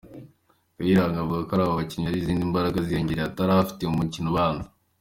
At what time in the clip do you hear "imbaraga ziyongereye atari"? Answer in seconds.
2.45-3.51